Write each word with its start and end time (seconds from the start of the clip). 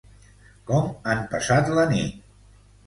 Com 0.71 0.89
han 1.13 1.21
passat 1.37 1.71
la 1.81 1.89
nit? 1.95 2.29